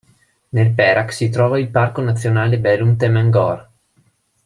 Nel 0.49 0.71
Perak 0.73 1.13
si 1.13 1.29
trova 1.29 1.59
il 1.59 1.69
parco 1.69 2.01
nazionale 2.01 2.57
Belum-Temenggor. 2.57 3.69